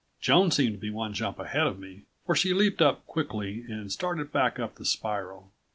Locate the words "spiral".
4.83-5.51